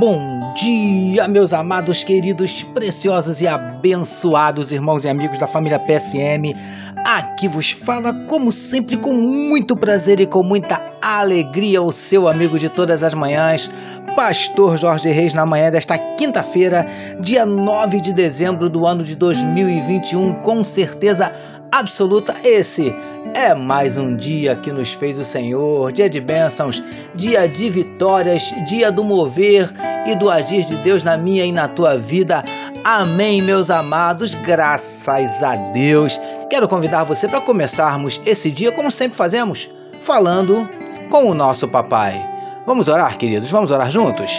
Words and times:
Bom 0.00 0.54
dia, 0.54 1.28
meus 1.28 1.52
amados, 1.52 2.02
queridos, 2.02 2.62
preciosos 2.62 3.42
e 3.42 3.46
abençoados 3.46 4.72
irmãos 4.72 5.04
e 5.04 5.10
amigos 5.10 5.36
da 5.36 5.46
família 5.46 5.78
PSM. 5.78 6.56
Aqui 7.04 7.46
vos 7.46 7.72
fala, 7.72 8.14
como 8.24 8.50
sempre, 8.50 8.96
com 8.96 9.12
muito 9.12 9.76
prazer 9.76 10.18
e 10.18 10.26
com 10.26 10.42
muita 10.42 10.89
alegria, 11.00 11.82
o 11.82 11.92
seu 11.92 12.28
amigo 12.28 12.58
de 12.58 12.68
todas 12.68 13.02
as 13.02 13.14
manhãs, 13.14 13.70
Pastor 14.14 14.76
Jorge 14.76 15.10
Reis, 15.10 15.32
na 15.32 15.46
manhã 15.46 15.70
desta 15.70 15.96
quinta-feira, 15.96 16.86
dia 17.20 17.46
9 17.46 18.00
de 18.00 18.12
dezembro 18.12 18.68
do 18.68 18.86
ano 18.86 19.02
de 19.02 19.14
2021. 19.14 20.34
Com 20.42 20.64
certeza 20.64 21.32
absoluta, 21.70 22.34
esse 22.44 22.94
é 23.34 23.54
mais 23.54 23.96
um 23.96 24.16
dia 24.16 24.56
que 24.56 24.72
nos 24.72 24.92
fez 24.92 25.18
o 25.18 25.24
Senhor, 25.24 25.92
dia 25.92 26.10
de 26.10 26.20
bênçãos, 26.20 26.82
dia 27.14 27.48
de 27.48 27.70
vitórias, 27.70 28.52
dia 28.66 28.90
do 28.90 29.04
mover 29.04 29.70
e 30.06 30.14
do 30.14 30.30
agir 30.30 30.64
de 30.64 30.74
Deus 30.76 31.04
na 31.04 31.16
minha 31.16 31.44
e 31.44 31.52
na 31.52 31.68
tua 31.68 31.96
vida. 31.96 32.44
Amém, 32.82 33.42
meus 33.42 33.70
amados, 33.70 34.34
graças 34.34 35.42
a 35.42 35.54
Deus. 35.72 36.20
Quero 36.48 36.66
convidar 36.66 37.04
você 37.04 37.28
para 37.28 37.40
começarmos 37.40 38.20
esse 38.26 38.50
dia, 38.50 38.72
como 38.72 38.90
sempre 38.90 39.16
fazemos, 39.16 39.70
falando 40.00 40.68
com 41.10 41.28
o 41.28 41.34
nosso 41.34 41.66
papai. 41.66 42.24
Vamos 42.64 42.86
orar, 42.86 43.18
queridos? 43.18 43.50
Vamos 43.50 43.72
orar 43.72 43.90
juntos? 43.90 44.30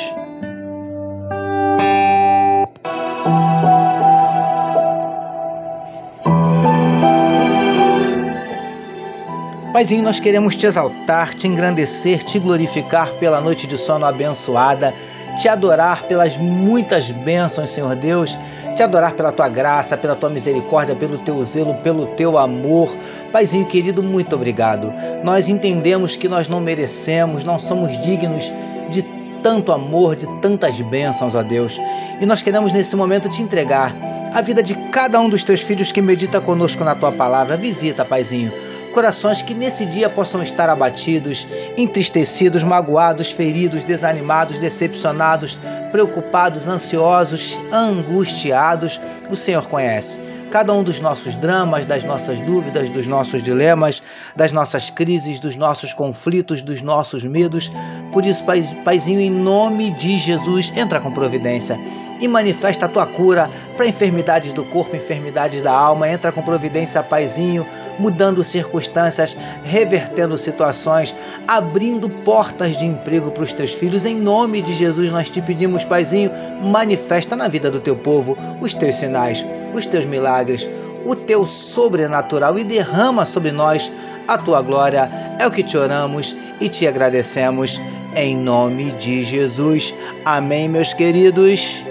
Paizinho, 9.73 10.03
nós 10.03 10.19
queremos 10.19 10.55
te 10.55 10.65
exaltar, 10.65 11.33
te 11.33 11.47
engrandecer, 11.47 12.23
te 12.23 12.39
glorificar 12.39 13.09
pela 13.19 13.41
noite 13.41 13.67
de 13.67 13.77
sono 13.77 14.05
abençoada, 14.05 14.93
te 15.37 15.47
adorar 15.47 16.03
pelas 16.03 16.37
muitas 16.37 17.09
bênçãos, 17.11 17.69
Senhor 17.69 17.95
Deus, 17.95 18.37
te 18.75 18.83
adorar 18.83 19.13
pela 19.13 19.31
tua 19.31 19.49
graça, 19.49 19.97
pela 19.97 20.15
tua 20.15 20.29
misericórdia, 20.29 20.95
pelo 20.95 21.17
teu 21.17 21.43
zelo, 21.43 21.75
pelo 21.75 22.07
teu 22.07 22.37
amor. 22.37 22.95
Paizinho 23.31 23.65
querido, 23.65 24.01
muito 24.03 24.35
obrigado. 24.35 24.93
Nós 25.23 25.49
entendemos 25.49 26.15
que 26.15 26.27
nós 26.27 26.47
não 26.47 26.59
merecemos, 26.59 27.43
não 27.43 27.59
somos 27.59 27.99
dignos 28.01 28.51
de 28.89 29.03
tanto 29.43 29.71
amor, 29.71 30.15
de 30.15 30.27
tantas 30.39 30.79
bênçãos, 30.81 31.35
ó 31.35 31.41
Deus. 31.41 31.79
E 32.19 32.25
nós 32.25 32.43
queremos 32.43 32.71
nesse 32.71 32.95
momento 32.95 33.29
te 33.29 33.41
entregar 33.41 33.95
a 34.33 34.41
vida 34.41 34.61
de 34.63 34.75
cada 34.91 35.19
um 35.19 35.29
dos 35.29 35.43
teus 35.43 35.61
filhos 35.61 35.91
que 35.91 36.01
medita 36.01 36.39
conosco 36.39 36.83
na 36.83 36.95
tua 36.95 37.11
palavra. 37.11 37.57
Visita, 37.57 38.05
Paizinho 38.05 38.51
corações 38.91 39.41
que 39.41 39.53
nesse 39.53 39.85
dia 39.85 40.09
possam 40.09 40.43
estar 40.43 40.69
abatidos, 40.69 41.47
entristecidos, 41.77 42.63
magoados, 42.63 43.31
feridos, 43.31 43.83
desanimados, 43.83 44.59
decepcionados, 44.59 45.57
preocupados, 45.91 46.67
ansiosos, 46.67 47.57
angustiados. 47.71 48.99
O 49.29 49.35
Senhor 49.35 49.67
conhece 49.67 50.19
cada 50.51 50.73
um 50.73 50.83
dos 50.83 50.99
nossos 50.99 51.37
dramas, 51.37 51.85
das 51.85 52.03
nossas 52.03 52.41
dúvidas, 52.41 52.89
dos 52.89 53.07
nossos 53.07 53.41
dilemas, 53.41 54.03
das 54.35 54.51
nossas 54.51 54.89
crises, 54.89 55.39
dos 55.39 55.55
nossos 55.55 55.93
conflitos, 55.93 56.61
dos 56.61 56.81
nossos 56.81 57.23
medos. 57.23 57.71
Por 58.11 58.25
isso, 58.25 58.43
Paizinho, 58.83 59.21
em 59.21 59.31
nome 59.31 59.91
de 59.91 60.19
Jesus, 60.19 60.71
entra 60.75 60.99
com 60.99 61.09
providência 61.09 61.79
e 62.21 62.27
manifesta 62.27 62.85
a 62.85 62.89
tua 62.89 63.05
cura 63.05 63.49
para 63.75 63.87
enfermidades 63.87 64.53
do 64.53 64.63
corpo, 64.63 64.95
enfermidades 64.95 65.61
da 65.61 65.73
alma. 65.73 66.07
Entra 66.07 66.31
com 66.31 66.43
providência, 66.43 67.01
Paizinho, 67.01 67.65
mudando 67.97 68.43
circunstâncias, 68.43 69.35
revertendo 69.63 70.37
situações, 70.37 71.15
abrindo 71.47 72.07
portas 72.09 72.77
de 72.77 72.85
emprego 72.85 73.31
para 73.31 73.43
os 73.43 73.51
teus 73.51 73.73
filhos. 73.73 74.05
Em 74.05 74.15
nome 74.15 74.61
de 74.61 74.73
Jesus, 74.73 75.11
nós 75.11 75.29
te 75.29 75.41
pedimos, 75.41 75.83
Paizinho, 75.83 76.31
manifesta 76.61 77.35
na 77.35 77.47
vida 77.47 77.71
do 77.71 77.79
teu 77.79 77.95
povo 77.95 78.37
os 78.61 78.73
teus 78.75 78.95
sinais, 78.95 79.43
os 79.73 79.85
teus 79.87 80.05
milagres, 80.05 80.69
o 81.03 81.15
teu 81.15 81.45
sobrenatural 81.47 82.57
e 82.59 82.63
derrama 82.63 83.25
sobre 83.25 83.51
nós 83.51 83.91
a 84.27 84.37
tua 84.37 84.61
glória. 84.61 85.09
É 85.39 85.47
o 85.47 85.51
que 85.51 85.63
te 85.63 85.75
oramos 85.75 86.37
e 86.59 86.69
te 86.69 86.87
agradecemos 86.87 87.81
em 88.15 88.35
nome 88.35 88.91
de 88.93 89.23
Jesus. 89.23 89.93
Amém, 90.23 90.67
meus 90.67 90.93
queridos. 90.93 91.90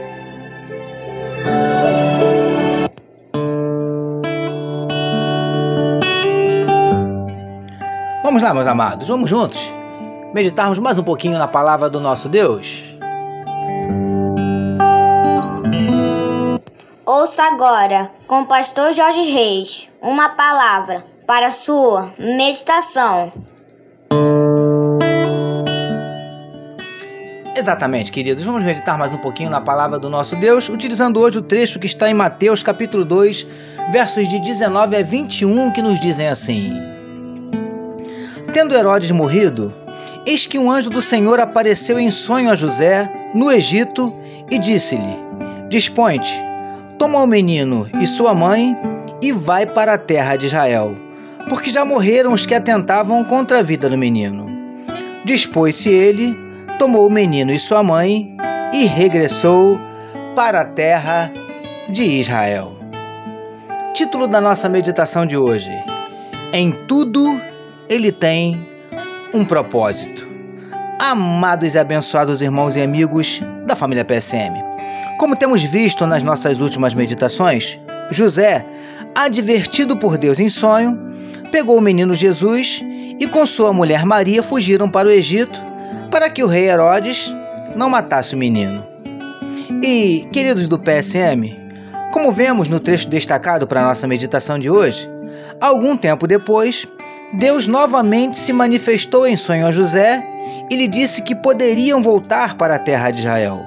Vamos 8.31 8.45
lá, 8.45 8.55
meus 8.55 8.69
amados, 8.69 9.09
vamos 9.09 9.29
juntos 9.29 9.73
meditarmos 10.33 10.79
mais 10.79 10.97
um 10.97 11.03
pouquinho 11.03 11.37
na 11.37 11.49
palavra 11.49 11.91
do 11.91 11.99
nosso 11.99 12.29
Deus. 12.29 12.97
Ouça 17.05 17.43
agora, 17.43 18.09
com 18.29 18.43
o 18.43 18.47
pastor 18.47 18.93
Jorge 18.93 19.23
Reis, 19.23 19.91
uma 20.01 20.29
palavra 20.29 21.05
para 21.27 21.49
a 21.49 21.51
sua 21.51 22.15
meditação. 22.21 23.33
Exatamente, 27.57 28.13
queridos. 28.13 28.45
Vamos 28.45 28.63
meditar 28.63 28.97
mais 28.97 29.13
um 29.13 29.19
pouquinho 29.19 29.51
na 29.51 29.61
palavra 29.61 29.99
do 29.99 30.09
nosso 30.09 30.37
Deus, 30.37 30.69
utilizando 30.69 31.19
hoje 31.19 31.39
o 31.39 31.43
trecho 31.43 31.81
que 31.81 31.87
está 31.87 32.09
em 32.09 32.15
Mateus 32.15 32.63
capítulo 32.63 33.05
2, 33.05 33.45
versos 33.91 34.29
de 34.29 34.39
19 34.39 34.95
a 34.95 35.03
21, 35.03 35.73
que 35.73 35.83
nos 35.83 35.99
dizem 35.99 36.29
assim: 36.29 37.00
Tendo 38.53 38.75
Herodes 38.75 39.13
morrido, 39.13 39.73
eis 40.27 40.45
que 40.45 40.59
um 40.59 40.69
anjo 40.69 40.91
do 40.91 41.01
Senhor 41.01 41.39
apareceu 41.39 42.01
em 42.01 42.11
sonho 42.11 42.51
a 42.51 42.57
José, 42.57 43.09
no 43.33 43.51
Egito, 43.51 44.13
e 44.51 44.59
disse-lhe: 44.59 45.17
Dispõe-te, 45.69 46.35
toma 46.99 47.23
o 47.23 47.27
menino 47.29 47.89
e 48.01 48.07
sua 48.09 48.35
mãe 48.35 48.77
e 49.23 49.31
vai 49.31 49.67
para 49.67 49.95
a 49.95 49.99
terra 49.99 50.35
de 50.35 50.47
Israel, 50.47 50.97
porque 51.49 51.71
já 51.71 51.85
morreram 51.85 52.33
os 52.33 52.45
que 52.45 52.55
atentavam 52.55 53.25
contra 53.25 53.61
a 53.61 53.63
vida 53.63 53.89
do 53.89 53.97
menino. 53.97 54.51
Dispôs-se 55.25 55.89
ele, 55.89 56.37
tomou 56.77 57.07
o 57.07 57.13
menino 57.13 57.53
e 57.53 57.59
sua 57.59 57.85
mãe 57.85 58.37
e 58.73 58.85
regressou 58.85 59.79
para 60.35 60.63
a 60.63 60.65
terra 60.65 61.31
de 61.89 62.03
Israel. 62.03 62.77
Título 63.95 64.27
da 64.27 64.41
nossa 64.41 64.69
meditação 64.69 65.25
de 65.25 65.37
hoje: 65.37 65.71
Em 66.53 66.73
tudo 66.73 67.41
ele 67.91 68.13
tem 68.13 68.65
um 69.35 69.45
propósito. 69.45 70.31
Amados 71.01 71.75
e 71.75 71.79
abençoados 71.79 72.41
irmãos 72.41 72.77
e 72.77 72.81
amigos 72.81 73.43
da 73.67 73.75
família 73.75 74.05
PSM, 74.05 74.55
como 75.19 75.35
temos 75.35 75.61
visto 75.63 76.07
nas 76.07 76.23
nossas 76.23 76.61
últimas 76.61 76.95
meditações, 76.95 77.81
José, 78.13 78.65
advertido 79.13 79.97
por 79.97 80.17
Deus 80.17 80.39
em 80.39 80.49
sonho, 80.49 80.97
pegou 81.51 81.77
o 81.77 81.81
menino 81.81 82.15
Jesus 82.15 82.81
e 83.19 83.27
com 83.27 83.45
sua 83.45 83.73
mulher 83.73 84.07
Maria 84.07 84.43
fugiram 84.43 84.89
para 84.89 85.09
o 85.09 85.11
Egito 85.11 85.61
para 86.13 86.31
que 86.31 86.45
o 86.45 86.47
rei 86.47 86.69
Herodes 86.69 87.35
não 87.75 87.91
matasse 87.91 88.37
o 88.37 88.39
menino. 88.39 88.87
E, 89.83 90.29
queridos 90.33 90.69
do 90.69 90.79
PSM, 90.79 91.59
como 92.13 92.31
vemos 92.31 92.69
no 92.69 92.79
trecho 92.79 93.09
destacado 93.09 93.67
para 93.67 93.83
nossa 93.83 94.07
meditação 94.07 94.59
de 94.59 94.71
hoje, 94.71 95.09
algum 95.61 95.97
tempo 95.97 96.27
depois, 96.27 96.87
Deus 97.33 97.69
novamente 97.69 98.37
se 98.37 98.53
manifestou 98.53 99.27
em 99.27 99.37
sonho 99.37 99.67
a 99.67 99.71
José 99.71 100.23
e 100.69 100.75
lhe 100.75 100.89
disse 100.89 101.23
que 101.23 101.35
poderiam 101.35 102.03
voltar 102.03 102.57
para 102.57 102.75
a 102.75 102.79
terra 102.79 103.11
de 103.11 103.21
Israel, 103.21 103.65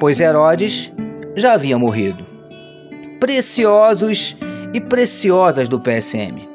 pois 0.00 0.18
Herodes 0.18 0.92
já 1.36 1.52
havia 1.52 1.78
morrido. 1.78 2.26
Preciosos 3.20 4.36
e 4.72 4.80
preciosas 4.80 5.68
do 5.68 5.78
PSM. 5.78 6.48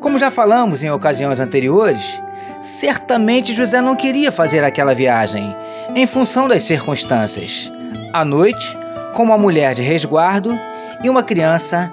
Como 0.00 0.18
já 0.18 0.30
falamos 0.30 0.84
em 0.84 0.90
ocasiões 0.90 1.40
anteriores, 1.40 2.20
certamente 2.60 3.54
José 3.54 3.80
não 3.80 3.96
queria 3.96 4.30
fazer 4.30 4.62
aquela 4.62 4.94
viagem, 4.94 5.54
em 5.94 6.06
função 6.06 6.46
das 6.46 6.62
circunstâncias. 6.62 7.72
À 8.12 8.24
noite, 8.24 8.76
com 9.12 9.24
uma 9.24 9.38
mulher 9.38 9.74
de 9.74 9.82
resguardo 9.82 10.56
e 11.02 11.10
uma 11.10 11.22
criança 11.22 11.90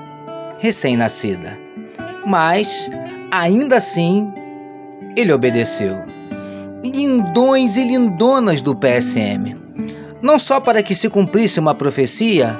recém-nascida. 0.59 1.57
Mas 2.25 2.89
Ainda 3.35 3.77
assim, 3.77 4.31
ele 5.15 5.33
obedeceu. 5.33 6.03
Lindões 6.83 7.77
e 7.77 7.83
lindonas 7.83 8.61
do 8.61 8.75
PSM. 8.75 9.57
Não 10.21 10.37
só 10.37 10.59
para 10.59 10.83
que 10.83 10.93
se 10.93 11.09
cumprisse 11.09 11.59
uma 11.59 11.73
profecia, 11.73 12.55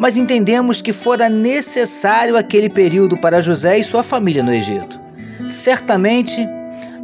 mas 0.00 0.16
entendemos 0.16 0.82
que 0.82 0.92
fora 0.92 1.28
necessário 1.28 2.36
aquele 2.36 2.68
período 2.68 3.16
para 3.18 3.40
José 3.40 3.78
e 3.78 3.84
sua 3.84 4.02
família 4.02 4.42
no 4.42 4.52
Egito. 4.52 5.00
Certamente, 5.46 6.44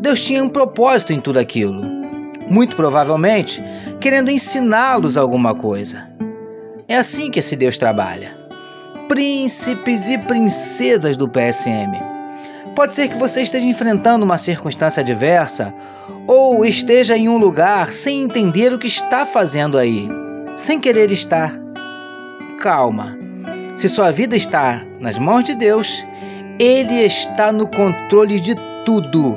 Deus 0.00 0.20
tinha 0.20 0.42
um 0.42 0.48
propósito 0.48 1.12
em 1.12 1.20
tudo 1.20 1.38
aquilo. 1.38 1.80
Muito 2.50 2.74
provavelmente, 2.74 3.62
querendo 4.00 4.32
ensiná-los 4.32 5.16
alguma 5.16 5.54
coisa. 5.54 6.10
É 6.88 6.96
assim 6.96 7.30
que 7.30 7.38
esse 7.38 7.54
Deus 7.54 7.78
trabalha. 7.78 8.36
Príncipes 9.06 10.08
e 10.08 10.18
princesas 10.18 11.16
do 11.16 11.28
PSM 11.28 12.11
Pode 12.74 12.94
ser 12.94 13.08
que 13.08 13.16
você 13.16 13.42
esteja 13.42 13.66
enfrentando 13.66 14.24
uma 14.24 14.38
circunstância 14.38 15.02
adversa 15.02 15.74
ou 16.26 16.64
esteja 16.64 17.16
em 17.16 17.28
um 17.28 17.36
lugar 17.36 17.88
sem 17.88 18.22
entender 18.22 18.72
o 18.72 18.78
que 18.78 18.86
está 18.86 19.26
fazendo 19.26 19.78
aí. 19.78 20.08
sem 20.56 20.78
querer 20.78 21.10
estar. 21.10 21.52
Calma. 22.60 23.16
Se 23.76 23.88
sua 23.88 24.12
vida 24.12 24.36
está 24.36 24.82
nas 25.00 25.18
mãos 25.18 25.44
de 25.44 25.54
Deus, 25.54 26.06
Ele 26.58 27.00
está 27.04 27.50
no 27.50 27.66
controle 27.66 28.38
de 28.38 28.54
tudo 28.84 29.36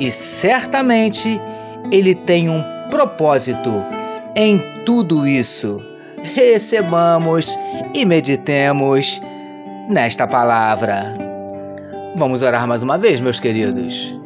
e 0.00 0.10
certamente 0.10 1.40
Ele 1.92 2.14
tem 2.14 2.48
um 2.48 2.62
propósito 2.90 3.84
em 4.34 4.60
tudo 4.84 5.26
isso. 5.26 5.80
Recebamos 6.34 7.56
e 7.94 8.04
meditemos 8.04 9.20
nesta 9.88 10.26
palavra. 10.26 11.25
Vamos 12.18 12.40
orar 12.40 12.66
mais 12.66 12.82
uma 12.82 12.96
vez, 12.96 13.20
meus 13.20 13.38
queridos. 13.38 14.18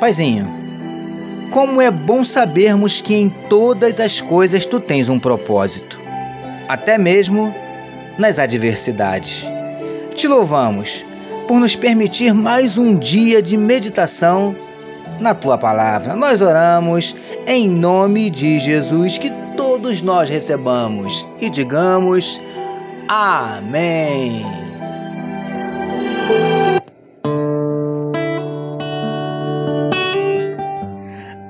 Paizinho, 0.00 0.50
como 1.50 1.82
é 1.82 1.90
bom 1.90 2.24
sabermos 2.24 3.02
que 3.02 3.14
em 3.14 3.28
todas 3.50 4.00
as 4.00 4.22
coisas 4.22 4.64
tu 4.64 4.80
tens 4.80 5.10
um 5.10 5.18
propósito, 5.18 6.00
até 6.66 6.96
mesmo 6.96 7.54
nas 8.16 8.38
adversidades. 8.38 9.44
Te 10.14 10.26
louvamos 10.26 11.04
por 11.46 11.60
nos 11.60 11.76
permitir 11.76 12.32
mais 12.32 12.78
um 12.78 12.98
dia 12.98 13.42
de 13.42 13.58
meditação 13.58 14.56
na 15.22 15.34
tua 15.34 15.56
palavra. 15.56 16.14
Nós 16.16 16.42
oramos 16.42 17.14
em 17.46 17.70
nome 17.70 18.28
de 18.28 18.58
Jesus 18.58 19.16
que 19.16 19.30
todos 19.56 20.02
nós 20.02 20.28
recebamos 20.28 21.26
e 21.40 21.48
digamos 21.48 22.40
amém. 23.08 24.44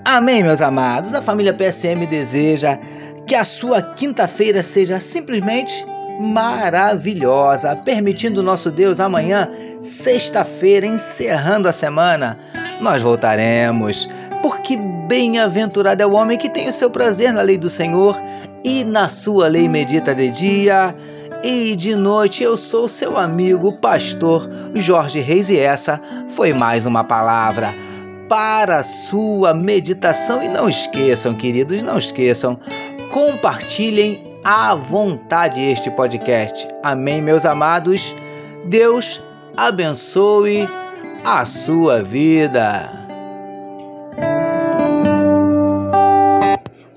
Amém, 0.05 0.43
meus 0.43 0.61
amados. 0.61 1.15
A 1.15 1.23
família 1.23 1.55
PSM 1.55 2.07
deseja 2.07 2.79
que 3.27 3.35
a 3.35 3.45
sua 3.45 3.81
quinta-feira 3.81 4.63
seja 4.63 5.01
simplesmente 5.01 5.87
maravilhosa, 6.23 7.77
permitindo 7.77 8.43
nosso 8.43 8.71
Deus 8.71 9.01
amanhã, 9.01 9.49
sexta-feira, 9.81 10.87
encerrando 10.87 11.69
a 11.69 11.73
semana, 11.73 12.39
nós 12.81 13.03
voltaremos. 13.03 14.09
Porque 14.41 14.77
bem-aventurado 15.09 16.03
é 16.03 16.07
o 16.07 16.13
homem 16.13 16.39
que 16.39 16.49
tem 16.49 16.69
o 16.69 16.73
seu 16.73 16.91
prazer 16.91 17.33
na 17.33 17.43
lei 17.43 17.59
do 17.59 17.69
Senhor 17.69 18.17
e 18.65 18.85
na 18.85 19.09
sua 19.09 19.49
lei 19.49 19.69
medita 19.69 20.15
de 20.15 20.31
dia 20.31 20.95
e 21.43 21.77
de 21.77 21.95
noite. 21.95 22.43
Eu 22.43 22.57
sou 22.57 22.89
seu 22.89 23.17
amigo, 23.17 23.73
pastor 23.75 24.49
Jorge 24.75 25.21
Reis, 25.21 25.51
e 25.51 25.59
essa 25.59 26.01
foi 26.29 26.53
mais 26.53 26.87
uma 26.87 27.05
palavra 27.05 27.75
para 28.29 28.79
a 28.79 28.83
sua 28.83 29.53
meditação. 29.53 30.43
E 30.43 30.49
não 30.49 30.69
esqueçam, 30.69 31.35
queridos, 31.35 31.83
não 31.83 31.99
esqueçam, 31.99 32.59
compartilhem 33.11 34.32
à 34.45 34.75
vontade 34.75 35.63
este 35.63 35.91
podcast. 35.91 36.69
Amém, 36.83 37.23
meus 37.23 37.45
amados. 37.45 38.15
Deus 38.65 39.21
abençoe 39.57 40.69
a 41.25 41.45
sua 41.45 42.03
vida. 42.03 42.91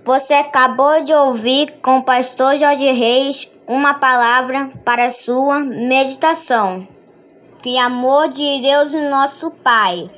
Você 0.03 0.33
acabou 0.33 1.03
de 1.03 1.13
ouvir 1.13 1.79
com 1.81 1.97
o 1.97 2.03
pastor 2.03 2.57
Jorge 2.57 2.91
Reis 2.91 3.51
uma 3.67 3.95
palavra 3.95 4.69
para 4.83 5.09
sua 5.09 5.59
meditação. 5.59 6.87
Que 7.61 7.77
amor 7.77 8.29
de 8.29 8.61
Deus, 8.61 8.91
nosso 8.91 9.49
Pai 9.51 10.09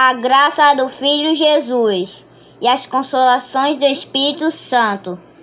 a 0.00 0.12
graça 0.12 0.74
do 0.74 0.88
Filho 0.88 1.34
Jesus 1.34 2.24
e 2.60 2.68
as 2.68 2.86
consolações 2.86 3.76
do 3.78 3.84
Espírito 3.84 4.48
Santo 4.50 5.18